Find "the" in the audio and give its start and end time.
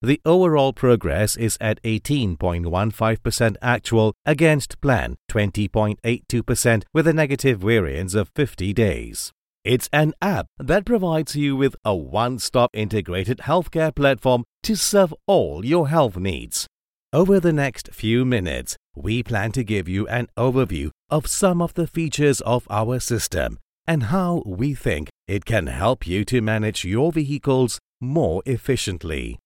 0.00-0.20, 17.40-17.52, 21.74-21.88